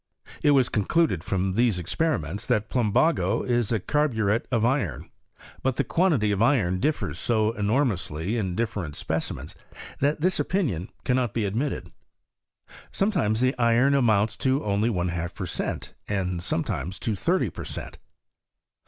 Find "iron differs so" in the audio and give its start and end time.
6.41-7.51